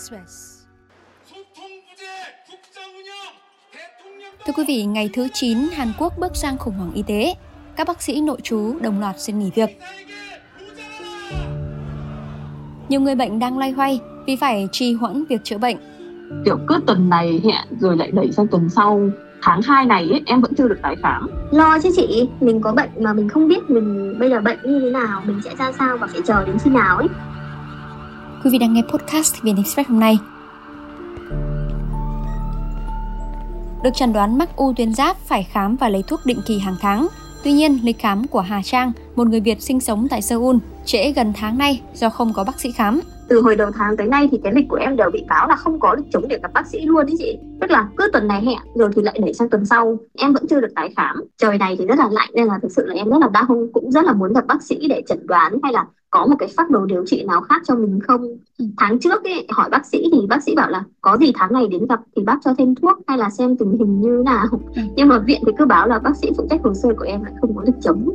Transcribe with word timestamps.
Express. 0.00 0.64
Thưa 4.46 4.52
quý 4.56 4.64
vị, 4.68 4.84
ngày 4.84 5.10
thứ 5.12 5.28
9, 5.32 5.58
Hàn 5.72 5.92
Quốc 5.98 6.12
bước 6.18 6.36
sang 6.36 6.58
khủng 6.58 6.74
hoảng 6.74 6.92
y 6.94 7.02
tế. 7.02 7.34
Các 7.76 7.86
bác 7.86 8.02
sĩ 8.02 8.20
nội 8.20 8.38
trú 8.42 8.78
đồng 8.82 9.00
loạt 9.00 9.20
xin 9.20 9.38
nghỉ 9.38 9.50
việc. 9.54 9.78
Nhiều 12.88 13.00
người 13.00 13.14
bệnh 13.14 13.38
đang 13.38 13.58
loay 13.58 13.70
hoay 13.70 14.00
vì 14.26 14.36
phải 14.36 14.68
trì 14.72 14.92
hoãn 14.92 15.24
việc 15.24 15.44
chữa 15.44 15.58
bệnh. 15.58 15.76
Kiểu 16.44 16.58
cứ 16.68 16.80
tuần 16.86 17.08
này 17.08 17.40
hẹn 17.44 17.78
rồi 17.80 17.96
lại 17.96 18.10
đẩy 18.10 18.32
sang 18.32 18.48
tuần 18.48 18.68
sau 18.68 19.10
tháng 19.42 19.62
2 19.62 19.86
này 19.86 20.08
ấy, 20.10 20.22
em 20.26 20.40
vẫn 20.40 20.54
chưa 20.54 20.68
được 20.68 20.78
tái 20.82 20.96
khám 21.02 21.30
lo 21.50 21.78
chứ 21.82 21.90
chị 21.96 22.28
mình 22.40 22.60
có 22.60 22.72
bệnh 22.72 22.90
mà 22.98 23.12
mình 23.12 23.28
không 23.28 23.48
biết 23.48 23.70
mình 23.70 24.18
bây 24.18 24.30
giờ 24.30 24.40
bệnh 24.40 24.58
như 24.64 24.80
thế 24.80 24.90
nào 24.90 25.22
mình 25.26 25.40
sẽ 25.44 25.56
ra 25.56 25.72
sao 25.72 25.96
và 25.96 26.06
phải 26.06 26.20
chờ 26.26 26.44
đến 26.44 26.58
khi 26.64 26.70
nào 26.70 26.96
ấy 26.96 27.08
quý 28.44 28.50
vị 28.50 28.58
đang 28.58 28.72
nghe 28.72 28.82
podcast 28.82 29.34
VN 29.42 29.56
Express 29.56 29.88
hôm 29.88 30.00
nay. 30.00 30.18
Được 33.82 33.90
chẩn 33.94 34.12
đoán 34.12 34.38
mắc 34.38 34.56
u 34.56 34.72
tuyến 34.76 34.94
giáp 34.94 35.16
phải 35.18 35.42
khám 35.52 35.76
và 35.76 35.88
lấy 35.88 36.02
thuốc 36.02 36.20
định 36.26 36.40
kỳ 36.46 36.58
hàng 36.58 36.76
tháng. 36.80 37.08
Tuy 37.44 37.52
nhiên, 37.52 37.78
lịch 37.82 37.98
khám 37.98 38.26
của 38.26 38.40
Hà 38.40 38.62
Trang, 38.62 38.92
một 39.16 39.26
người 39.26 39.40
Việt 39.40 39.62
sinh 39.62 39.80
sống 39.80 40.08
tại 40.10 40.22
Seoul, 40.22 40.56
trễ 40.84 41.12
gần 41.12 41.32
tháng 41.36 41.58
nay 41.58 41.80
do 41.94 42.10
không 42.10 42.32
có 42.32 42.44
bác 42.44 42.60
sĩ 42.60 42.72
khám 42.72 43.00
từ 43.30 43.40
hồi 43.40 43.56
đầu 43.56 43.70
tháng 43.74 43.96
tới 43.96 44.06
nay 44.06 44.28
thì 44.32 44.40
cái 44.44 44.52
lịch 44.52 44.68
của 44.68 44.76
em 44.76 44.96
đều 44.96 45.10
bị 45.10 45.24
báo 45.28 45.48
là 45.48 45.56
không 45.56 45.80
có 45.80 45.94
lịch 45.94 46.06
chống 46.12 46.28
để 46.28 46.38
gặp 46.42 46.52
bác 46.54 46.66
sĩ 46.66 46.80
luôn 46.80 47.06
đấy 47.06 47.16
chị. 47.18 47.38
Tức 47.60 47.70
là 47.70 47.88
cứ 47.96 48.10
tuần 48.12 48.28
này 48.28 48.44
hẹn 48.44 48.58
rồi 48.74 48.90
thì 48.96 49.02
lại 49.02 49.18
đẩy 49.22 49.34
sang 49.34 49.50
tuần 49.50 49.64
sau. 49.64 49.98
Em 50.18 50.32
vẫn 50.32 50.46
chưa 50.50 50.60
được 50.60 50.72
tái 50.74 50.92
khám. 50.96 51.16
Trời 51.38 51.58
này 51.58 51.76
thì 51.78 51.86
rất 51.86 51.98
là 51.98 52.08
lạnh 52.10 52.30
nên 52.34 52.46
là 52.46 52.58
thực 52.62 52.72
sự 52.72 52.86
là 52.86 52.94
em 52.94 53.10
rất 53.10 53.18
là 53.20 53.28
đau 53.32 53.66
cũng 53.72 53.92
rất 53.92 54.04
là 54.04 54.12
muốn 54.12 54.32
gặp 54.32 54.46
bác 54.46 54.62
sĩ 54.62 54.88
để 54.88 55.02
chẩn 55.06 55.26
đoán 55.26 55.52
hay 55.62 55.72
là 55.72 55.86
có 56.10 56.26
một 56.26 56.36
cái 56.38 56.48
phác 56.56 56.70
đồ 56.70 56.86
điều 56.86 57.06
trị 57.06 57.24
nào 57.24 57.40
khác 57.40 57.62
cho 57.64 57.76
mình 57.76 58.00
không. 58.00 58.22
Ừ. 58.58 58.64
tháng 58.76 58.98
trước 58.98 59.24
ấy, 59.24 59.46
hỏi 59.48 59.70
bác 59.70 59.86
sĩ 59.86 60.08
thì 60.12 60.18
bác 60.28 60.42
sĩ 60.42 60.54
bảo 60.54 60.70
là 60.70 60.84
có 61.00 61.16
gì 61.16 61.32
tháng 61.34 61.52
này 61.52 61.68
đến 61.68 61.86
gặp 61.88 62.00
thì 62.16 62.22
bác 62.22 62.36
cho 62.44 62.54
thêm 62.58 62.74
thuốc 62.74 62.98
hay 63.06 63.18
là 63.18 63.30
xem 63.30 63.56
tình 63.56 63.76
hình 63.78 64.00
như 64.00 64.22
nào. 64.24 64.46
Ừ. 64.76 64.82
nhưng 64.96 65.08
mà 65.08 65.18
viện 65.18 65.40
thì 65.46 65.52
cứ 65.58 65.66
báo 65.66 65.88
là 65.88 65.98
bác 65.98 66.16
sĩ 66.16 66.30
phụ 66.36 66.46
trách 66.50 66.60
hồ 66.64 66.74
sơ 66.74 66.88
của 66.98 67.04
em 67.04 67.22
lại 67.22 67.32
không 67.40 67.56
có 67.56 67.62
lịch 67.66 67.80
chống. 67.82 68.08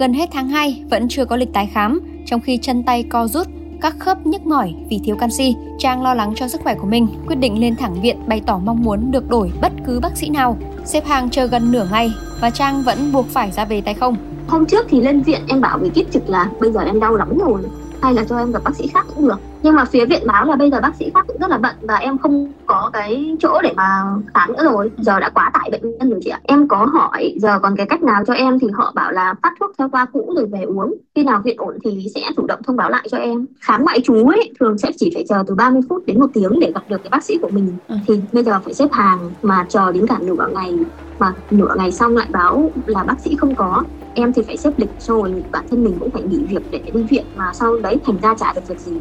Gần 0.00 0.12
hết 0.12 0.28
tháng 0.32 0.48
2 0.48 0.84
vẫn 0.90 1.08
chưa 1.08 1.24
có 1.24 1.36
lịch 1.36 1.52
tái 1.52 1.70
khám 1.72 2.00
trong 2.26 2.40
khi 2.40 2.58
chân 2.62 2.82
tay 2.86 3.02
co 3.10 3.26
rút 3.26 3.46
các 3.80 3.94
khớp 3.98 4.26
nhức 4.26 4.46
mỏi 4.46 4.74
vì 4.88 5.00
thiếu 5.04 5.16
canxi. 5.16 5.56
Trang 5.78 6.02
lo 6.02 6.14
lắng 6.14 6.32
cho 6.36 6.48
sức 6.48 6.60
khỏe 6.60 6.74
của 6.74 6.86
mình, 6.86 7.08
quyết 7.26 7.36
định 7.36 7.60
lên 7.60 7.76
thẳng 7.76 8.00
viện 8.02 8.16
bày 8.26 8.42
tỏ 8.46 8.60
mong 8.64 8.82
muốn 8.82 9.10
được 9.10 9.30
đổi 9.30 9.52
bất 9.60 9.72
cứ 9.86 10.00
bác 10.00 10.16
sĩ 10.16 10.28
nào. 10.28 10.56
Xếp 10.84 11.06
hàng 11.06 11.30
chờ 11.30 11.46
gần 11.46 11.72
nửa 11.72 11.88
ngày 11.90 12.12
và 12.40 12.50
Trang 12.50 12.82
vẫn 12.82 13.12
buộc 13.12 13.26
phải 13.26 13.50
ra 13.50 13.64
về 13.64 13.80
tay 13.80 13.94
không. 13.94 14.16
Hôm 14.48 14.66
trước 14.66 14.86
thì 14.88 15.00
lên 15.00 15.22
viện 15.22 15.40
em 15.48 15.60
bảo 15.60 15.78
với 15.78 15.90
kiếp 15.90 16.10
trực 16.12 16.28
là 16.28 16.50
bây 16.60 16.72
giờ 16.72 16.80
em 16.80 17.00
đau 17.00 17.16
lắm 17.16 17.38
rồi, 17.38 17.62
hay 18.02 18.14
là 18.14 18.24
cho 18.24 18.38
em 18.38 18.52
gặp 18.52 18.64
bác 18.64 18.76
sĩ 18.76 18.86
khác 18.86 19.06
cũng 19.14 19.28
được 19.28 19.40
nhưng 19.62 19.74
mà 19.74 19.84
phía 19.84 20.06
viện 20.06 20.22
báo 20.26 20.44
là 20.44 20.56
bây 20.56 20.70
giờ 20.70 20.80
bác 20.80 20.96
sĩ 20.96 21.10
khác 21.14 21.24
cũng 21.26 21.36
rất 21.40 21.50
là 21.50 21.58
bận 21.58 21.76
và 21.80 21.96
em 21.96 22.18
không 22.18 22.54
có 22.66 22.90
cái 22.92 23.36
chỗ 23.40 23.60
để 23.62 23.72
mà 23.76 24.02
khám 24.34 24.52
nữa 24.52 24.64
rồi. 24.64 24.90
Giờ 24.96 25.20
đã 25.20 25.30
quá 25.34 25.50
tải 25.54 25.70
bệnh 25.72 25.98
nhân 25.98 26.10
rồi 26.10 26.20
chị 26.24 26.30
ạ. 26.30 26.40
Em 26.44 26.68
có 26.68 26.76
hỏi 26.92 27.34
giờ 27.40 27.58
còn 27.62 27.76
cái 27.76 27.86
cách 27.86 28.02
nào 28.02 28.24
cho 28.26 28.32
em 28.34 28.58
thì 28.58 28.66
họ 28.74 28.92
bảo 28.94 29.12
là 29.12 29.34
phát 29.42 29.52
thuốc 29.60 29.70
theo 29.78 29.88
qua 29.88 30.06
cũ 30.12 30.32
rồi 30.36 30.46
về 30.52 30.62
uống. 30.62 30.94
Khi 31.14 31.24
nào 31.24 31.40
viện 31.44 31.56
ổn 31.58 31.78
thì 31.84 32.06
sẽ 32.14 32.20
chủ 32.36 32.46
động 32.46 32.60
thông 32.66 32.76
báo 32.76 32.90
lại 32.90 33.08
cho 33.10 33.18
em. 33.18 33.46
Khám 33.60 33.82
ngoại 33.84 34.00
trú 34.04 34.26
ấy 34.26 34.52
thường 34.60 34.78
sẽ 34.78 34.90
chỉ 34.96 35.10
phải 35.14 35.24
chờ 35.28 35.42
từ 35.46 35.54
30 35.54 35.82
phút 35.88 36.06
đến 36.06 36.20
một 36.20 36.30
tiếng 36.34 36.60
để 36.60 36.72
gặp 36.74 36.82
được 36.88 36.98
cái 37.02 37.10
bác 37.10 37.24
sĩ 37.24 37.38
của 37.42 37.50
mình. 37.50 37.78
Ừ. 37.88 37.94
thì 38.08 38.14
bây 38.32 38.44
giờ 38.44 38.60
phải 38.64 38.74
xếp 38.74 38.88
hàng 38.92 39.18
mà 39.42 39.66
chờ 39.68 39.92
đến 39.92 40.06
cả 40.06 40.18
nửa 40.22 40.46
ngày. 40.54 40.78
Mà 41.18 41.32
nửa 41.50 41.74
ngày 41.78 41.92
xong 41.92 42.16
lại 42.16 42.28
báo 42.32 42.72
là 42.86 43.04
bác 43.04 43.20
sĩ 43.20 43.36
không 43.36 43.56
có. 43.56 43.84
Em 44.12 44.32
thì 44.32 44.42
phải 44.46 44.56
xếp 44.56 44.70
lịch 44.76 44.90
rồi 44.98 45.44
bản 45.52 45.64
thân 45.70 45.84
mình 45.84 45.96
cũng 46.00 46.10
phải 46.10 46.22
nghỉ 46.22 46.46
việc 46.48 46.62
để 46.70 46.82
đi 46.94 47.04
viện. 47.10 47.26
Mà 47.34 47.44
sau 47.54 47.78
đấy 47.78 48.00
thành 48.04 48.20
ra 48.20 48.34
trả 48.38 48.52
được 48.52 48.62
việc 48.68 48.78
gì 48.78 49.00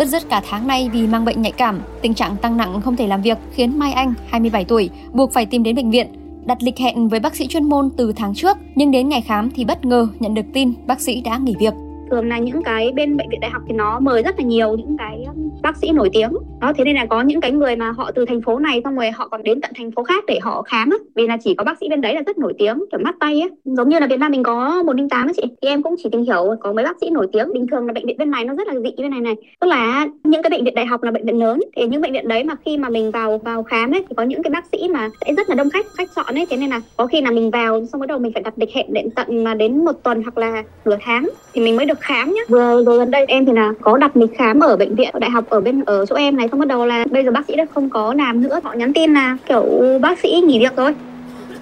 Bứt 0.00 0.08
rứt 0.08 0.28
cả 0.28 0.42
tháng 0.50 0.66
nay 0.66 0.90
vì 0.92 1.06
mang 1.06 1.24
bệnh 1.24 1.42
nhạy 1.42 1.52
cảm, 1.52 1.80
tình 2.02 2.14
trạng 2.14 2.36
tăng 2.36 2.56
nặng 2.56 2.80
không 2.80 2.96
thể 2.96 3.06
làm 3.06 3.22
việc 3.22 3.38
khiến 3.52 3.78
Mai 3.78 3.92
Anh, 3.92 4.14
27 4.28 4.64
tuổi, 4.64 4.90
buộc 5.12 5.32
phải 5.32 5.46
tìm 5.46 5.62
đến 5.62 5.76
bệnh 5.76 5.90
viện. 5.90 6.06
Đặt 6.44 6.62
lịch 6.62 6.78
hẹn 6.78 7.08
với 7.08 7.20
bác 7.20 7.36
sĩ 7.36 7.46
chuyên 7.46 7.64
môn 7.64 7.90
từ 7.96 8.12
tháng 8.12 8.34
trước, 8.34 8.56
nhưng 8.74 8.90
đến 8.90 9.08
ngày 9.08 9.20
khám 9.20 9.50
thì 9.50 9.64
bất 9.64 9.84
ngờ 9.84 10.08
nhận 10.20 10.34
được 10.34 10.46
tin 10.52 10.72
bác 10.86 11.00
sĩ 11.00 11.20
đã 11.20 11.38
nghỉ 11.38 11.54
việc 11.58 11.74
thường 12.10 12.28
là 12.28 12.38
những 12.38 12.62
cái 12.62 12.92
bên 12.92 13.16
bệnh 13.16 13.28
viện 13.28 13.40
đại 13.40 13.50
học 13.50 13.62
thì 13.68 13.74
nó 13.74 14.00
mời 14.00 14.22
rất 14.22 14.38
là 14.38 14.44
nhiều 14.44 14.76
những 14.76 14.96
cái 14.98 15.24
um, 15.24 15.49
bác 15.62 15.76
sĩ 15.76 15.92
nổi 15.92 16.10
tiếng. 16.12 16.30
Đó, 16.60 16.72
thế 16.76 16.84
nên 16.84 16.96
là 16.96 17.06
có 17.06 17.22
những 17.22 17.40
cái 17.40 17.50
người 17.50 17.76
mà 17.76 17.90
họ 17.90 18.10
từ 18.14 18.24
thành 18.24 18.42
phố 18.42 18.58
này 18.58 18.80
xong 18.84 18.96
rồi 18.96 19.10
họ 19.10 19.28
còn 19.28 19.42
đến 19.42 19.60
tận 19.60 19.70
thành 19.76 19.90
phố 19.90 20.02
khác 20.02 20.24
để 20.26 20.38
họ 20.42 20.62
khám 20.62 20.90
á. 20.90 20.96
Vì 21.14 21.26
là 21.26 21.36
chỉ 21.44 21.54
có 21.54 21.64
bác 21.64 21.78
sĩ 21.80 21.88
bên 21.88 22.00
đấy 22.00 22.14
là 22.14 22.22
rất 22.26 22.38
nổi 22.38 22.52
tiếng, 22.58 22.78
kiểu 22.92 23.00
mắt 23.04 23.16
tay 23.20 23.40
á. 23.40 23.48
Giống 23.64 23.88
như 23.88 23.98
là 23.98 24.06
Việt 24.06 24.18
Nam 24.18 24.30
mình 24.32 24.42
có 24.42 24.82
một 24.82 24.96
linh 24.96 25.08
tám 25.08 25.26
á 25.26 25.32
chị. 25.36 25.42
Thì 25.62 25.68
em 25.68 25.82
cũng 25.82 25.94
chỉ 26.02 26.08
tìm 26.12 26.22
hiểu, 26.22 26.54
có 26.60 26.72
mấy 26.72 26.84
bác 26.84 26.96
sĩ 27.00 27.10
nổi 27.10 27.26
tiếng. 27.32 27.52
Bình 27.52 27.66
thường 27.66 27.86
là 27.86 27.92
bệnh 27.92 28.06
viện 28.06 28.18
bên 28.18 28.30
này 28.30 28.44
nó 28.44 28.54
rất 28.54 28.66
là 28.66 28.74
dị 28.74 28.90
bên 28.96 29.10
này 29.10 29.20
này. 29.20 29.34
Tức 29.60 29.66
là 29.66 30.06
những 30.24 30.42
cái 30.42 30.50
bệnh 30.50 30.64
viện 30.64 30.74
đại 30.74 30.86
học 30.86 31.02
là 31.02 31.10
bệnh 31.10 31.26
viện 31.26 31.38
lớn. 31.38 31.60
Thì 31.76 31.86
những 31.86 32.00
bệnh 32.00 32.12
viện 32.12 32.28
đấy 32.28 32.44
mà 32.44 32.54
khi 32.64 32.76
mà 32.76 32.88
mình 32.88 33.10
vào 33.10 33.38
vào 33.38 33.62
khám 33.62 33.94
ấy, 33.94 34.04
thì 34.08 34.14
có 34.16 34.22
những 34.22 34.42
cái 34.42 34.50
bác 34.50 34.64
sĩ 34.72 34.88
mà 34.88 35.08
sẽ 35.20 35.32
rất 35.32 35.48
là 35.48 35.54
đông 35.54 35.70
khách 35.70 35.86
khách 35.98 36.08
chọn 36.16 36.34
ấy. 36.38 36.46
Thế 36.50 36.56
nên 36.56 36.70
là 36.70 36.80
có 36.96 37.06
khi 37.06 37.22
là 37.22 37.30
mình 37.30 37.50
vào, 37.50 37.86
xong 37.86 38.00
bắt 38.00 38.06
đầu 38.06 38.18
mình 38.18 38.32
phải 38.32 38.42
đặt 38.42 38.54
lịch 38.56 38.74
hẹn 38.74 38.92
đến 38.92 39.10
tận 39.10 39.44
mà 39.44 39.54
đến 39.54 39.84
một 39.84 39.92
tuần 40.02 40.22
hoặc 40.22 40.38
là 40.38 40.62
nửa 40.84 40.96
tháng 41.00 41.28
thì 41.52 41.60
mình 41.60 41.76
mới 41.76 41.86
được 41.86 42.00
khám 42.00 42.34
nhá. 42.34 42.40
Vừa 42.48 42.84
rồi 42.84 42.98
gần 42.98 43.10
đây 43.10 43.24
em 43.28 43.46
thì 43.46 43.52
là 43.52 43.72
có 43.80 43.96
đặt 43.96 44.16
lịch 44.16 44.30
khám 44.38 44.60
ở 44.60 44.76
bệnh 44.76 44.94
viện 44.94 45.10
ở 45.12 45.18
đại 45.18 45.30
học 45.30 45.49
ở 45.50 45.60
bên 45.60 45.84
ở 45.86 46.06
chỗ 46.06 46.16
em 46.16 46.36
này 46.36 46.48
xong 46.48 46.60
bắt 46.60 46.68
đầu 46.68 46.86
là 46.86 47.04
bây 47.10 47.24
giờ 47.24 47.30
bác 47.30 47.46
sĩ 47.48 47.56
đã 47.56 47.64
không 47.74 47.90
có 47.90 48.14
làm 48.14 48.42
nữa 48.42 48.60
họ 48.64 48.72
nhắn 48.72 48.92
tin 48.92 49.14
là 49.14 49.36
kiểu 49.48 49.64
bác 50.00 50.18
sĩ 50.18 50.42
nghỉ 50.46 50.58
việc 50.58 50.76
rồi 50.76 50.94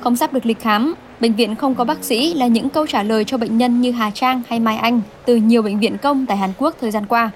không 0.00 0.16
sắp 0.16 0.32
được 0.32 0.46
lịch 0.46 0.60
khám 0.60 0.94
Bệnh 1.20 1.34
viện 1.34 1.56
không 1.56 1.74
có 1.74 1.84
bác 1.84 2.04
sĩ 2.04 2.34
là 2.34 2.46
những 2.46 2.68
câu 2.68 2.86
trả 2.86 3.02
lời 3.02 3.24
cho 3.24 3.38
bệnh 3.38 3.58
nhân 3.58 3.80
như 3.80 3.92
Hà 3.92 4.10
Trang 4.10 4.42
hay 4.48 4.60
Mai 4.60 4.76
Anh 4.76 5.00
từ 5.26 5.36
nhiều 5.36 5.62
bệnh 5.62 5.80
viện 5.80 5.96
công 6.02 6.26
tại 6.26 6.36
Hàn 6.36 6.52
Quốc 6.58 6.74
thời 6.80 6.90
gian 6.90 7.06
qua. 7.06 7.30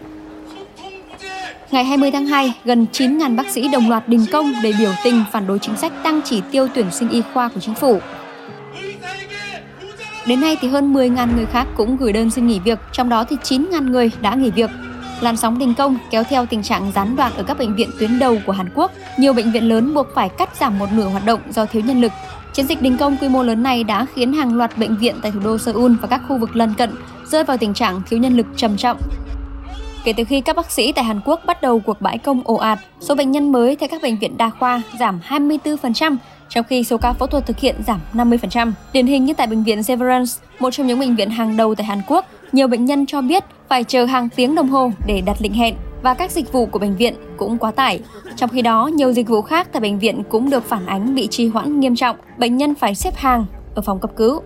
Ngày 1.70 1.84
20 1.84 2.10
tháng 2.10 2.26
2, 2.26 2.54
gần 2.64 2.86
9.000 2.92 3.36
bác 3.36 3.50
sĩ 3.50 3.68
đồng 3.68 3.90
loạt 3.90 4.08
đình 4.08 4.26
công 4.32 4.52
để 4.62 4.72
biểu 4.78 4.90
tình 5.04 5.24
phản 5.32 5.46
đối 5.46 5.58
chính 5.58 5.76
sách 5.76 5.92
tăng 6.02 6.20
chỉ 6.24 6.42
tiêu 6.50 6.68
tuyển 6.74 6.86
sinh 6.90 7.08
y 7.08 7.22
khoa 7.34 7.48
của 7.48 7.60
chính 7.60 7.74
phủ. 7.74 7.98
Đến 10.26 10.40
nay 10.40 10.56
thì 10.60 10.68
hơn 10.68 10.94
10.000 10.94 11.36
người 11.36 11.46
khác 11.46 11.66
cũng 11.76 11.96
gửi 11.96 12.12
đơn 12.12 12.30
xin 12.30 12.46
nghỉ 12.46 12.58
việc, 12.58 12.78
trong 12.92 13.08
đó 13.08 13.24
thì 13.24 13.36
9.000 13.42 13.90
người 13.90 14.10
đã 14.20 14.34
nghỉ 14.34 14.50
việc. 14.50 14.70
Làn 15.22 15.36
sóng 15.36 15.58
đình 15.58 15.74
công 15.74 15.98
kéo 16.10 16.24
theo 16.24 16.46
tình 16.46 16.62
trạng 16.62 16.92
gián 16.94 17.16
đoạn 17.16 17.32
ở 17.36 17.42
các 17.42 17.58
bệnh 17.58 17.74
viện 17.74 17.90
tuyến 17.98 18.18
đầu 18.18 18.38
của 18.46 18.52
Hàn 18.52 18.68
Quốc. 18.74 18.90
Nhiều 19.18 19.32
bệnh 19.32 19.52
viện 19.52 19.68
lớn 19.68 19.94
buộc 19.94 20.06
phải 20.14 20.28
cắt 20.28 20.56
giảm 20.56 20.78
một 20.78 20.86
nửa 20.92 21.04
hoạt 21.04 21.26
động 21.26 21.40
do 21.50 21.66
thiếu 21.66 21.82
nhân 21.86 22.00
lực. 22.00 22.12
Chiến 22.52 22.66
dịch 22.66 22.82
đình 22.82 22.96
công 22.96 23.16
quy 23.16 23.28
mô 23.28 23.42
lớn 23.42 23.62
này 23.62 23.84
đã 23.84 24.06
khiến 24.14 24.32
hàng 24.32 24.54
loạt 24.54 24.78
bệnh 24.78 24.96
viện 24.96 25.16
tại 25.22 25.30
thủ 25.30 25.40
đô 25.44 25.58
Seoul 25.58 25.92
và 26.00 26.08
các 26.08 26.22
khu 26.28 26.38
vực 26.38 26.56
lân 26.56 26.74
cận 26.74 26.90
rơi 27.26 27.44
vào 27.44 27.56
tình 27.56 27.74
trạng 27.74 28.02
thiếu 28.10 28.20
nhân 28.20 28.36
lực 28.36 28.46
trầm 28.56 28.76
trọng. 28.76 28.98
Kể 30.04 30.12
từ 30.12 30.24
khi 30.24 30.40
các 30.40 30.56
bác 30.56 30.70
sĩ 30.70 30.92
tại 30.92 31.04
Hàn 31.04 31.20
Quốc 31.24 31.40
bắt 31.46 31.62
đầu 31.62 31.80
cuộc 31.80 32.00
bãi 32.00 32.18
công 32.18 32.42
ồ 32.44 32.54
ạt, 32.54 32.78
số 33.00 33.14
bệnh 33.14 33.30
nhân 33.30 33.52
mới 33.52 33.76
tại 33.76 33.88
các 33.88 34.02
bệnh 34.02 34.18
viện 34.18 34.36
đa 34.36 34.50
khoa 34.50 34.82
giảm 34.98 35.20
24% 35.28 36.16
trong 36.48 36.64
khi 36.68 36.84
số 36.84 36.98
ca 36.98 37.12
phẫu 37.12 37.28
thuật 37.28 37.46
thực 37.46 37.58
hiện 37.58 37.76
giảm 37.86 38.00
50%. 38.14 38.72
Điển 38.92 39.06
hình 39.06 39.24
như 39.24 39.34
tại 39.34 39.46
bệnh 39.46 39.64
viện 39.64 39.82
Severance, 39.82 40.32
một 40.58 40.70
trong 40.70 40.86
những 40.86 40.98
bệnh 40.98 41.16
viện 41.16 41.30
hàng 41.30 41.56
đầu 41.56 41.74
tại 41.74 41.86
Hàn 41.86 42.02
Quốc, 42.08 42.26
nhiều 42.52 42.68
bệnh 42.68 42.84
nhân 42.84 43.06
cho 43.06 43.20
biết 43.20 43.44
phải 43.72 43.84
chờ 43.84 44.04
hàng 44.04 44.28
tiếng 44.36 44.54
đồng 44.54 44.68
hồ 44.68 44.90
để 45.06 45.20
đặt 45.26 45.36
lịch 45.40 45.52
hẹn 45.52 45.74
và 46.02 46.14
các 46.14 46.30
dịch 46.30 46.52
vụ 46.52 46.66
của 46.66 46.78
bệnh 46.78 46.96
viện 46.96 47.14
cũng 47.36 47.58
quá 47.58 47.70
tải. 47.70 48.00
Trong 48.36 48.50
khi 48.50 48.62
đó, 48.62 48.86
nhiều 48.86 49.12
dịch 49.12 49.28
vụ 49.28 49.42
khác 49.42 49.68
tại 49.72 49.80
bệnh 49.80 49.98
viện 49.98 50.22
cũng 50.28 50.50
được 50.50 50.64
phản 50.64 50.86
ánh 50.86 51.14
bị 51.14 51.26
trì 51.26 51.48
hoãn 51.48 51.80
nghiêm 51.80 51.96
trọng, 51.96 52.16
bệnh 52.38 52.56
nhân 52.56 52.74
phải 52.74 52.94
xếp 52.94 53.14
hàng 53.16 53.44
ở 53.74 53.82
phòng 53.82 54.00
cấp 54.00 54.10
cứu 54.16 54.40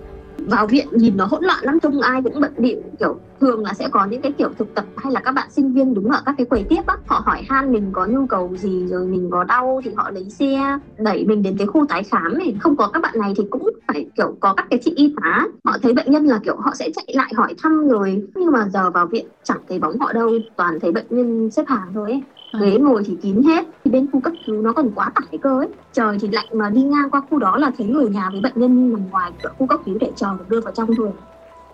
vào 0.51 0.67
viện 0.67 0.89
nhìn 0.93 1.17
nó 1.17 1.25
hỗn 1.27 1.45
loạn 1.45 1.59
lắm, 1.63 1.79
trông 1.83 2.01
ai 2.01 2.21
cũng 2.25 2.41
bận 2.41 2.53
bịu, 2.59 2.77
kiểu, 3.01 3.21
thường 3.41 3.65
là 3.65 3.75
sẽ 3.75 3.89
có 3.89 4.07
những 4.07 4.23
cái 4.23 4.33
kiểu 4.39 4.49
thực 4.59 4.75
tập, 4.75 4.85
hay 4.97 5.13
là 5.13 5.21
các 5.25 5.33
bạn 5.33 5.51
sinh 5.51 5.73
viên 5.75 5.95
đứng 5.95 6.05
ở 6.09 6.23
các 6.27 6.35
cái 6.39 6.47
quầy 6.47 6.67
tiếp 6.69 6.83
á, 6.87 6.95
họ 7.07 7.23
hỏi 7.27 7.43
han 7.49 7.73
mình 7.73 7.93
có 7.93 8.07
nhu 8.07 8.27
cầu 8.27 8.57
gì, 8.57 8.87
rồi 8.89 9.07
mình 9.07 9.29
có 9.33 9.45
đau 9.45 9.81
thì 9.85 9.91
họ 9.97 10.11
lấy 10.11 10.31
xe, 10.31 10.79
đẩy 10.99 11.25
mình 11.25 11.43
đến 11.43 11.57
cái 11.59 11.67
khu 11.67 11.87
tái 11.89 12.03
khám 12.03 12.39
này, 12.39 12.57
không 12.61 12.77
có 12.77 12.89
các 12.93 13.03
bạn 13.03 13.15
này 13.21 13.33
thì 13.37 13.45
cũng 13.51 13.71
phải, 13.89 14.11
kiểu, 14.17 14.37
có 14.41 14.55
các 14.55 14.67
cái 14.71 14.81
chị 14.85 14.93
y 14.97 15.15
tá, 15.23 15.47
họ 15.65 15.77
thấy 15.83 15.95
bệnh 15.95 16.11
nhân 16.11 16.25
là, 16.25 16.41
kiểu, 16.45 16.57
họ 16.57 16.73
sẽ 16.75 16.91
chạy 16.97 17.07
lại 17.15 17.33
hỏi 17.37 17.55
thăm 17.63 17.89
rồi, 17.89 18.23
nhưng 18.35 18.53
mà 18.53 18.69
giờ 18.69 18.91
vào 18.91 19.07
viện 19.07 19.29
chẳng 19.43 19.61
thấy 19.69 19.79
bóng 19.79 19.99
họ 19.99 20.13
đâu, 20.13 20.31
toàn 20.57 20.79
thấy 20.81 20.93
bệnh 20.93 21.07
nhân 21.11 21.51
xếp 21.51 21.63
hàng 21.67 21.93
thôi 21.95 22.11
ấy 22.11 22.23
ghế 22.61 22.71
ừ. 22.71 22.79
ngồi 22.79 23.03
thì 23.07 23.17
kín 23.23 23.43
hết 23.43 23.67
thì 23.85 23.91
bên 23.91 24.07
khu 24.13 24.21
cấp 24.21 24.33
cứu 24.47 24.63
nó 24.63 24.73
còn 24.73 24.91
quá 24.95 25.11
tải 25.15 25.39
cơ 25.39 25.59
ấy. 25.61 25.69
Trời 25.93 26.19
thì 26.21 26.29
lạnh 26.29 26.47
mà 26.53 26.71
đi 26.71 26.83
ngang 26.83 27.11
qua 27.11 27.23
khu 27.31 27.39
đó 27.39 27.57
là 27.57 27.71
thấy 27.79 27.87
người 27.87 28.09
nhà 28.11 28.31
với 28.33 28.41
bệnh 28.41 28.53
nhân 28.55 28.93
nằm 28.93 29.11
ngoài 29.11 29.31
cửa 29.43 29.51
khu 29.59 29.67
cấp 29.67 29.81
cứu 29.87 29.97
để 30.01 30.11
chờ 30.17 30.27
được 30.39 30.45
đưa 30.49 30.61
vào 30.61 30.73
trong 30.77 30.95
thôi. 30.97 31.09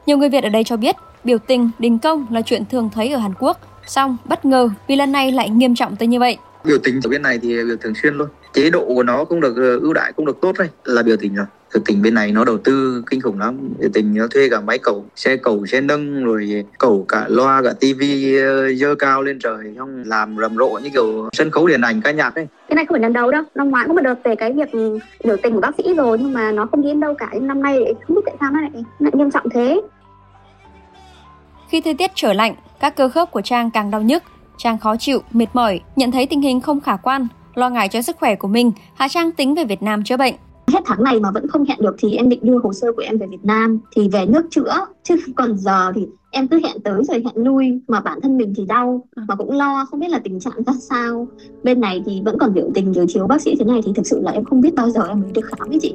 Nhiều 0.06 0.18
người 0.18 0.28
Việt 0.28 0.44
ở 0.44 0.48
đây 0.48 0.64
cho 0.64 0.76
biết 0.76 0.96
biểu 1.24 1.38
tình 1.38 1.70
đình 1.78 1.98
công 1.98 2.26
là 2.30 2.42
chuyện 2.42 2.62
thường 2.70 2.90
thấy 2.94 3.12
ở 3.12 3.18
Hàn 3.18 3.32
Quốc. 3.38 3.58
Song 3.86 4.16
bất 4.24 4.44
ngờ 4.44 4.68
vì 4.88 4.96
lần 4.96 5.12
này 5.12 5.32
lại 5.32 5.50
nghiêm 5.50 5.74
trọng 5.74 5.96
tới 5.96 6.08
như 6.08 6.20
vậy. 6.20 6.36
Biểu 6.64 6.78
tình 6.84 7.00
ở 7.04 7.10
bên 7.10 7.22
này 7.22 7.38
thì 7.42 7.64
biểu 7.64 7.76
thường 7.76 7.94
xuyên 8.02 8.14
luôn. 8.14 8.28
Chế 8.52 8.70
độ 8.70 8.84
của 8.86 9.02
nó 9.02 9.24
cũng 9.24 9.40
được 9.40 9.56
ờ, 9.56 9.78
ưu 9.78 9.92
đãi 9.92 10.12
cũng 10.12 10.26
được 10.26 10.40
tốt 10.40 10.54
đấy 10.58 10.68
là 10.84 11.02
biểu 11.02 11.16
tình 11.16 11.34
rồi 11.34 11.46
thực 11.72 11.84
tình 11.86 12.02
bên 12.02 12.14
này 12.14 12.32
nó 12.32 12.44
đầu 12.44 12.58
tư 12.58 13.04
kinh 13.10 13.20
khủng 13.20 13.38
lắm. 13.38 13.58
Biểu 13.78 13.90
tình 13.92 14.14
nó 14.14 14.26
thuê 14.26 14.48
cả 14.48 14.60
máy 14.60 14.78
cầu 14.78 15.04
xe 15.16 15.36
cầu 15.36 15.66
xe 15.66 15.80
nâng 15.80 16.24
rồi 16.24 16.64
cầu 16.78 17.04
cả 17.08 17.26
loa 17.28 17.62
cả 17.62 17.72
tivi 17.80 18.38
ờ, 18.38 18.72
dơ 18.74 18.94
cao 18.94 19.22
lên 19.22 19.38
trời 19.38 19.74
xong 19.76 20.02
làm 20.06 20.36
rầm 20.40 20.56
rộ 20.56 20.78
như 20.82 20.90
kiểu 20.92 21.28
sân 21.32 21.50
khấu 21.50 21.66
điện 21.66 21.80
ảnh 21.80 22.00
ca 22.00 22.10
nhạc 22.10 22.34
ấy. 22.34 22.46
Cái 22.68 22.76
này 22.76 22.86
không 22.86 22.94
phải 22.94 23.00
lần 23.00 23.12
đầu 23.12 23.30
đâu. 23.30 23.42
Năm 23.54 23.70
ngoái 23.70 23.86
cũng 23.86 23.96
một 23.96 24.02
đợt 24.02 24.14
về 24.24 24.36
cái 24.36 24.52
việc 24.52 24.68
biểu 25.24 25.36
tình 25.42 25.54
của 25.54 25.60
bác 25.60 25.70
sĩ 25.78 25.94
rồi 25.94 26.18
nhưng 26.18 26.32
mà 26.32 26.52
nó 26.52 26.66
không 26.70 26.82
đi 26.82 26.88
đến 26.88 27.00
đâu 27.00 27.14
cả. 27.14 27.28
Nhưng 27.32 27.46
năm 27.46 27.62
nay 27.62 27.78
không 28.06 28.16
biết 28.16 28.22
tại 28.26 28.34
sao 28.40 28.50
nó 28.50 28.60
lại, 28.60 28.70
lại 28.98 29.12
nghiêm 29.14 29.30
trọng 29.30 29.48
thế. 29.54 29.80
Khi 31.68 31.80
thời 31.80 31.94
tiết 31.94 32.10
trở 32.14 32.32
lạnh 32.32 32.54
các 32.80 32.96
cơ 32.96 33.08
khớp 33.08 33.30
của 33.30 33.40
Trang 33.40 33.70
càng 33.70 33.90
đau 33.90 34.02
nhức. 34.02 34.22
Trang 34.58 34.78
khó 34.78 34.96
chịu, 34.96 35.22
mệt 35.32 35.46
mỏi, 35.52 35.80
nhận 35.96 36.10
thấy 36.10 36.26
tình 36.26 36.42
hình 36.42 36.60
không 36.60 36.80
khả 36.80 36.96
quan, 36.96 37.28
lo 37.54 37.70
ngại 37.70 37.88
cho 37.88 38.02
sức 38.02 38.16
khỏe 38.16 38.34
của 38.34 38.48
mình, 38.48 38.72
Hà 38.94 39.08
Trang 39.08 39.32
tính 39.32 39.54
về 39.54 39.64
Việt 39.64 39.82
Nam 39.82 40.04
chữa 40.04 40.16
bệnh 40.16 40.34
hết 40.66 40.80
tháng 40.84 41.04
này 41.04 41.20
mà 41.20 41.30
vẫn 41.30 41.48
không 41.48 41.64
hẹn 41.64 41.78
được 41.80 41.96
thì 41.98 42.16
em 42.16 42.28
định 42.28 42.40
đưa 42.42 42.58
hồ 42.58 42.72
sơ 42.72 42.92
của 42.92 43.02
em 43.02 43.18
về 43.18 43.26
Việt 43.26 43.44
Nam. 43.44 43.80
Thì 43.96 44.08
về 44.08 44.26
nước 44.26 44.42
chữa 44.50 44.86
chứ 45.02 45.16
còn 45.36 45.58
giờ 45.58 45.92
thì 45.94 46.06
em 46.30 46.48
cứ 46.48 46.60
hẹn 46.64 46.80
tới 46.84 47.04
rồi 47.04 47.22
hẹn 47.24 47.44
lui. 47.44 47.80
Mà 47.88 48.00
bản 48.00 48.20
thân 48.22 48.36
mình 48.36 48.54
thì 48.56 48.64
đau 48.66 49.06
ừ. 49.16 49.22
mà 49.28 49.34
cũng 49.34 49.50
lo 49.50 49.86
không 49.90 50.00
biết 50.00 50.10
là 50.10 50.18
tình 50.24 50.40
trạng 50.40 50.62
ra 50.66 50.72
sao. 50.80 51.28
Bên 51.62 51.80
này 51.80 52.02
thì 52.06 52.22
vẫn 52.24 52.38
còn 52.38 52.54
biểu 52.54 52.70
tình 52.74 52.92
rồi 52.92 53.06
thiếu 53.14 53.26
bác 53.26 53.40
sĩ 53.40 53.56
thế 53.58 53.64
này 53.64 53.80
thì 53.84 53.92
thực 53.94 54.06
sự 54.06 54.20
là 54.22 54.32
em 54.32 54.44
không 54.44 54.60
biết 54.60 54.74
bao 54.74 54.90
giờ 54.90 55.02
em 55.08 55.20
mới 55.20 55.30
được 55.32 55.44
khám 55.44 55.68
với 55.68 55.78
chị. 55.82 55.94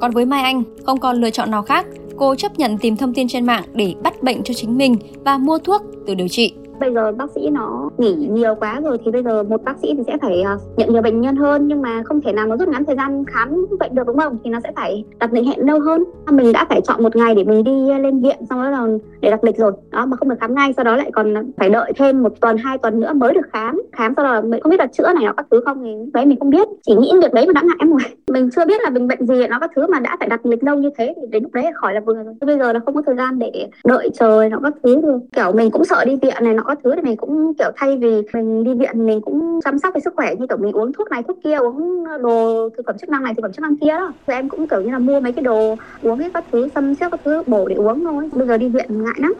Còn 0.00 0.10
với 0.10 0.24
Mai 0.24 0.42
Anh 0.42 0.62
không 0.86 1.00
còn 1.00 1.20
lựa 1.20 1.30
chọn 1.30 1.50
nào 1.50 1.62
khác. 1.62 1.86
Cô 2.16 2.34
chấp 2.34 2.58
nhận 2.58 2.78
tìm 2.78 2.96
thông 2.96 3.14
tin 3.14 3.28
trên 3.28 3.46
mạng 3.46 3.64
để 3.74 3.94
bắt 4.02 4.22
bệnh 4.22 4.42
cho 4.42 4.54
chính 4.54 4.76
mình 4.76 4.96
và 5.24 5.38
mua 5.38 5.58
thuốc 5.58 5.82
từ 6.06 6.14
điều 6.14 6.28
trị 6.28 6.54
bây 6.82 6.94
giờ 6.94 7.12
bác 7.12 7.30
sĩ 7.30 7.50
nó 7.50 7.90
nghỉ 7.98 8.14
nhiều 8.14 8.54
quá 8.54 8.80
rồi 8.84 8.98
thì 9.04 9.10
bây 9.10 9.22
giờ 9.22 9.42
một 9.42 9.64
bác 9.64 9.78
sĩ 9.78 9.94
thì 9.96 10.02
sẽ 10.06 10.16
phải 10.20 10.42
ờ, 10.42 10.58
nhận 10.76 10.92
nhiều 10.92 11.02
bệnh 11.02 11.20
nhân 11.20 11.36
hơn. 11.36 11.68
Nhưng 11.68 11.82
mà 11.82 12.02
không 12.04 12.20
thể 12.20 12.32
nào 12.32 12.46
mà 12.46 12.56
rút 12.56 12.68
ngắn 12.68 12.84
thời 12.84 12.96
gian 12.96 13.24
khám 13.24 13.66
bệnh 13.78 13.94
được, 13.94 14.06
đúng 14.06 14.18
không? 14.18 14.38
Thì 14.44 14.50
nó 14.50 14.60
sẽ 14.64 14.72
phải 14.76 15.04
đặt 15.18 15.32
lịch 15.32 15.46
hẹn 15.46 15.66
lâu 15.66 15.80
hơn. 15.80 16.04
À, 16.24 16.32
mình 16.32 16.52
đã 16.52 16.66
phải 16.68 16.80
chọn 16.80 17.02
một 17.02 17.16
ngày 17.16 17.34
để 17.34 17.44
mình 17.44 17.64
đi 17.64 17.98
lên 17.98 18.20
viện, 18.20 18.36
xong 18.50 18.62
đó 18.62 18.70
là 18.70 18.86
để 19.20 19.30
đặt 19.30 19.44
lịch 19.44 19.56
rồi. 19.56 19.72
Đó, 19.90 20.06
mà 20.06 20.16
không 20.16 20.28
được 20.28 20.36
khám 20.40 20.54
ngay, 20.54 20.72
sau 20.76 20.84
đó 20.84 20.96
lại 20.96 21.10
còn 21.14 21.34
phải 21.56 21.70
đợi 21.70 21.92
thêm 21.96 22.22
một 22.22 22.40
tuần, 22.40 22.56
hai 22.56 22.78
tuần 22.78 23.00
nữa 23.00 23.12
mới 23.12 23.34
được 23.34 23.46
khám. 23.52 23.82
Khám, 23.92 24.12
sau 24.16 24.24
đó 24.24 24.40
mình 24.40 24.60
không 24.60 24.70
biết 24.70 24.80
là 24.80 24.86
chữa 24.86 25.12
này 25.12 25.24
nó 25.24 25.32
các 25.36 25.46
thứ 25.50 25.60
không 25.64 25.84
thì 25.84 25.90
đấy 26.14 26.26
mình 26.26 26.38
không 26.38 26.50
biết. 26.50 26.68
Chỉ 26.86 26.94
nghĩ 26.94 27.12
việc 27.22 27.32
đấy 27.32 27.46
mà 27.46 27.52
đã 27.52 27.62
ngại 27.62 27.88
rồi 27.90 28.00
mình 28.32 28.50
chưa 28.56 28.64
biết 28.66 28.80
là 28.80 28.90
mình 28.90 29.08
bệnh 29.08 29.26
gì, 29.26 29.46
nó 29.46 29.58
các 29.58 29.70
thứ 29.76 29.86
mà 29.86 30.00
đã 30.00 30.16
phải 30.20 30.28
đặt 30.28 30.46
lịch 30.46 30.64
lâu 30.64 30.76
như 30.76 30.90
thế 30.98 31.14
thì 31.16 31.22
đến 31.30 31.42
lúc 31.42 31.52
đấy 31.52 31.64
khỏi 31.74 31.94
là 31.94 32.00
vừa 32.00 32.14
rồi. 32.14 32.34
Bây 32.40 32.58
giờ 32.58 32.72
là 32.72 32.80
không 32.84 32.94
có 32.94 33.02
thời 33.06 33.16
gian 33.16 33.38
để 33.38 33.68
đợi 33.84 34.10
chờ 34.14 34.48
nó 34.50 34.60
các 34.62 34.72
thứ 34.82 35.00
được. 35.00 35.18
Kiểu 35.32 35.52
mình 35.52 35.70
cũng 35.70 35.84
sợ 35.84 36.04
đi 36.04 36.18
viện 36.22 36.34
này, 36.40 36.54
nó 36.54 36.62
các 36.62 36.78
thứ 36.84 36.92
thì 36.96 37.02
mình 37.02 37.16
cũng, 37.16 37.52
kiểu, 37.58 37.70
thay 37.76 37.98
vì 38.00 38.22
mình 38.34 38.64
đi 38.64 38.74
viện 38.74 39.06
mình 39.06 39.20
cũng 39.20 39.60
chăm 39.64 39.78
sóc 39.78 39.94
về 39.94 40.00
sức 40.00 40.12
khỏe 40.16 40.34
như 40.34 40.46
kiểu 40.46 40.58
mình 40.60 40.72
uống 40.72 40.92
thuốc 40.92 41.10
này, 41.10 41.22
thuốc 41.22 41.38
kia, 41.44 41.56
uống 41.56 42.04
đồ 42.22 42.68
thực 42.76 42.86
phẩm 42.86 42.98
chức 42.98 43.08
năng 43.08 43.22
này, 43.22 43.34
thực 43.36 43.42
phẩm 43.42 43.52
chức 43.52 43.62
năng 43.62 43.76
kia 43.76 43.88
đó. 43.88 44.12
Rồi 44.26 44.36
em 44.36 44.48
cũng, 44.48 44.68
kiểu 44.68 44.80
như 44.80 44.90
là, 44.90 44.98
mua 44.98 45.20
mấy 45.20 45.32
cái 45.32 45.42
đồ 45.42 45.76
uống 46.00 46.18
hết 46.18 46.28
các 46.34 46.44
thứ, 46.52 46.68
xâm 46.74 46.94
xếp 46.94 47.08
các 47.10 47.20
thứ 47.24 47.42
bổ 47.46 47.68
để 47.68 47.74
uống 47.74 48.04
thôi. 48.04 48.28
Bây 48.32 48.46
giờ 48.46 48.56
đi 48.58 48.68
viện 48.68 48.86
ngại 49.04 49.14
lắm 49.16 49.34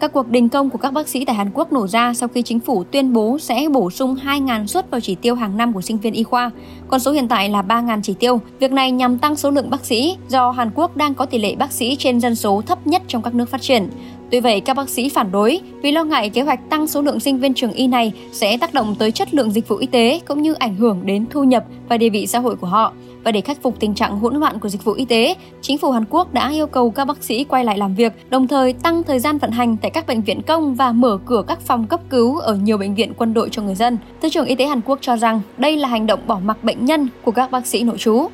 các 0.00 0.12
cuộc 0.12 0.30
đình 0.30 0.48
công 0.48 0.70
của 0.70 0.78
các 0.78 0.92
bác 0.92 1.08
sĩ 1.08 1.24
tại 1.24 1.36
Hàn 1.36 1.50
Quốc 1.54 1.72
nổ 1.72 1.86
ra 1.86 2.14
sau 2.14 2.28
khi 2.28 2.42
chính 2.42 2.60
phủ 2.60 2.84
tuyên 2.84 3.12
bố 3.12 3.38
sẽ 3.38 3.68
bổ 3.72 3.90
sung 3.90 4.16
2.000 4.24 4.66
suất 4.66 4.90
vào 4.90 5.00
chỉ 5.00 5.14
tiêu 5.14 5.34
hàng 5.34 5.56
năm 5.56 5.72
của 5.72 5.80
sinh 5.80 5.98
viên 5.98 6.12
y 6.12 6.22
khoa. 6.22 6.50
Con 6.88 7.00
số 7.00 7.12
hiện 7.12 7.28
tại 7.28 7.48
là 7.48 7.62
3.000 7.62 8.00
chỉ 8.02 8.14
tiêu. 8.14 8.40
Việc 8.58 8.72
này 8.72 8.90
nhằm 8.90 9.18
tăng 9.18 9.36
số 9.36 9.50
lượng 9.50 9.70
bác 9.70 9.84
sĩ 9.84 10.16
do 10.28 10.50
Hàn 10.50 10.70
Quốc 10.74 10.96
đang 10.96 11.14
có 11.14 11.26
tỷ 11.26 11.38
lệ 11.38 11.56
bác 11.56 11.72
sĩ 11.72 11.96
trên 11.96 12.20
dân 12.20 12.34
số 12.34 12.62
thấp 12.66 12.86
nhất 12.86 13.02
trong 13.08 13.22
các 13.22 13.34
nước 13.34 13.48
phát 13.48 13.62
triển. 13.62 13.88
Tuy 14.30 14.40
vậy, 14.40 14.60
các 14.60 14.76
bác 14.76 14.88
sĩ 14.88 15.08
phản 15.08 15.32
đối 15.32 15.60
vì 15.82 15.92
lo 15.92 16.04
ngại 16.04 16.30
kế 16.30 16.42
hoạch 16.42 16.70
tăng 16.70 16.86
số 16.86 17.02
lượng 17.02 17.20
sinh 17.20 17.38
viên 17.38 17.54
trường 17.54 17.72
y 17.72 17.86
này 17.86 18.12
sẽ 18.32 18.56
tác 18.56 18.74
động 18.74 18.94
tới 18.98 19.12
chất 19.12 19.34
lượng 19.34 19.50
dịch 19.50 19.68
vụ 19.68 19.76
y 19.76 19.86
tế 19.86 20.20
cũng 20.28 20.42
như 20.42 20.54
ảnh 20.54 20.76
hưởng 20.76 21.00
đến 21.04 21.26
thu 21.30 21.44
nhập 21.44 21.64
và 21.88 21.96
địa 21.96 22.08
vị 22.08 22.26
xã 22.26 22.38
hội 22.38 22.56
của 22.56 22.66
họ. 22.66 22.92
Và 23.26 23.32
để 23.32 23.40
khắc 23.40 23.62
phục 23.62 23.80
tình 23.80 23.94
trạng 23.94 24.18
hỗn 24.18 24.36
loạn 24.36 24.58
của 24.58 24.68
dịch 24.68 24.84
vụ 24.84 24.92
y 24.92 25.04
tế, 25.04 25.36
chính 25.60 25.78
phủ 25.78 25.90
Hàn 25.90 26.04
Quốc 26.10 26.32
đã 26.32 26.50
yêu 26.50 26.66
cầu 26.66 26.90
các 26.90 27.04
bác 27.04 27.24
sĩ 27.24 27.44
quay 27.44 27.64
lại 27.64 27.78
làm 27.78 27.94
việc, 27.94 28.12
đồng 28.30 28.48
thời 28.48 28.72
tăng 28.72 29.02
thời 29.02 29.18
gian 29.18 29.38
vận 29.38 29.50
hành 29.50 29.76
tại 29.76 29.90
các 29.90 30.06
bệnh 30.06 30.22
viện 30.22 30.42
công 30.42 30.74
và 30.74 30.92
mở 30.92 31.18
cửa 31.26 31.42
các 31.46 31.60
phòng 31.60 31.86
cấp 31.86 32.00
cứu 32.10 32.38
ở 32.38 32.54
nhiều 32.54 32.78
bệnh 32.78 32.94
viện 32.94 33.12
quân 33.16 33.34
đội 33.34 33.48
cho 33.52 33.62
người 33.62 33.74
dân. 33.74 33.98
Thứ 34.22 34.28
trưởng 34.28 34.46
Y 34.46 34.54
tế 34.54 34.66
Hàn 34.66 34.80
Quốc 34.80 34.98
cho 35.02 35.16
rằng 35.16 35.40
đây 35.56 35.76
là 35.76 35.88
hành 35.88 36.06
động 36.06 36.20
bỏ 36.26 36.38
mặc 36.44 36.64
bệnh 36.64 36.84
nhân 36.84 37.08
của 37.22 37.32
các 37.32 37.50
bác 37.50 37.66
sĩ 37.66 37.82
nội 37.82 37.98
trú. 37.98 38.26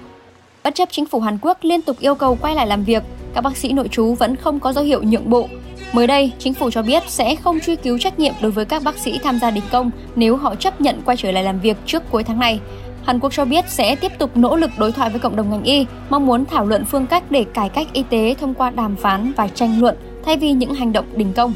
Bất 0.64 0.74
chấp 0.74 0.88
chính 0.92 1.06
phủ 1.06 1.20
Hàn 1.20 1.38
Quốc 1.42 1.58
liên 1.62 1.82
tục 1.82 1.96
yêu 2.00 2.14
cầu 2.14 2.38
quay 2.40 2.54
lại 2.54 2.66
làm 2.66 2.84
việc, 2.84 3.02
các 3.34 3.40
bác 3.40 3.56
sĩ 3.56 3.72
nội 3.72 3.88
trú 3.88 4.14
vẫn 4.14 4.36
không 4.36 4.60
có 4.60 4.72
dấu 4.72 4.84
hiệu 4.84 5.02
nhượng 5.02 5.30
bộ 5.30 5.48
Mới 5.92 6.06
đây, 6.06 6.32
chính 6.38 6.54
phủ 6.54 6.70
cho 6.70 6.82
biết 6.82 7.02
sẽ 7.06 7.34
không 7.34 7.60
truy 7.60 7.76
cứu 7.76 7.98
trách 7.98 8.18
nhiệm 8.18 8.34
đối 8.42 8.50
với 8.50 8.64
các 8.64 8.82
bác 8.82 8.98
sĩ 8.98 9.18
tham 9.18 9.38
gia 9.38 9.50
đình 9.50 9.64
công 9.72 9.90
nếu 10.16 10.36
họ 10.36 10.54
chấp 10.54 10.80
nhận 10.80 11.02
quay 11.04 11.16
trở 11.16 11.30
lại 11.32 11.44
làm 11.44 11.60
việc 11.60 11.76
trước 11.86 12.02
cuối 12.10 12.24
tháng 12.24 12.38
này. 12.38 12.60
Hàn 13.04 13.20
Quốc 13.20 13.32
cho 13.32 13.44
biết 13.44 13.64
sẽ 13.68 13.96
tiếp 13.96 14.12
tục 14.18 14.36
nỗ 14.36 14.56
lực 14.56 14.70
đối 14.78 14.92
thoại 14.92 15.10
với 15.10 15.20
cộng 15.20 15.36
đồng 15.36 15.50
ngành 15.50 15.64
y, 15.64 15.86
mong 16.10 16.26
muốn 16.26 16.44
thảo 16.44 16.66
luận 16.66 16.84
phương 16.84 17.06
cách 17.06 17.22
để 17.30 17.44
cải 17.44 17.68
cách 17.68 17.86
y 17.92 18.02
tế 18.02 18.34
thông 18.40 18.54
qua 18.54 18.70
đàm 18.70 18.96
phán 18.96 19.32
và 19.36 19.48
tranh 19.48 19.80
luận 19.80 19.96
thay 20.24 20.36
vì 20.36 20.52
những 20.52 20.74
hành 20.74 20.92
động 20.92 21.06
đình 21.16 21.32
công. 21.32 21.52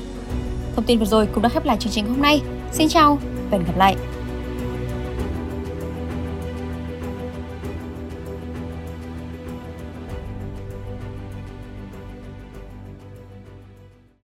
Thông 0.76 0.84
tin 0.84 0.98
vừa 0.98 1.06
rồi 1.06 1.26
cũng 1.26 1.42
đã 1.42 1.48
khép 1.48 1.64
lại 1.64 1.76
chương 1.76 1.92
trình 1.92 2.06
hôm 2.06 2.22
nay. 2.22 2.42
Xin 2.72 2.88
chào 2.88 3.18
và 3.50 3.58
hẹn 3.58 3.66
gặp 3.66 3.78
lại. 3.78 3.96